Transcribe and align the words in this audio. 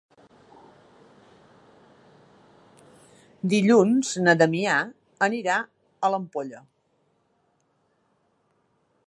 Dilluns 3.53 4.15
na 4.29 4.35
Damià 4.43 4.79
anirà 5.29 5.59
a 6.09 6.13
l'Ampolla. 6.15 6.65